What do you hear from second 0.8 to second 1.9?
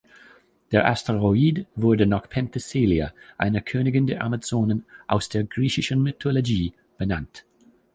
Asteroid